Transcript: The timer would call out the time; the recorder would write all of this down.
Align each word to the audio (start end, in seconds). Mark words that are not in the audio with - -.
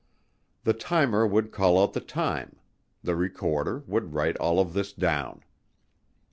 The 0.63 0.73
timer 0.73 1.27
would 1.27 1.51
call 1.51 1.79
out 1.79 1.93
the 1.93 1.99
time; 2.01 2.55
the 3.03 3.15
recorder 3.15 3.83
would 3.85 4.15
write 4.15 4.35
all 4.37 4.59
of 4.59 4.73
this 4.73 4.93
down. 4.93 5.43